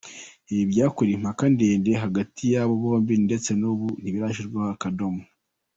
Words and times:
Ibi 0.51 0.63
byakuruye 0.71 1.15
impaka 1.17 1.43
ndende 1.53 1.91
hagati 2.03 2.41
y’aba 2.53 2.73
bombi 2.81 3.13
ndetse 3.25 3.49
n’ubu 3.59 3.87
ntizirashyirwaho 4.01 4.69
akadomo. 4.75 5.21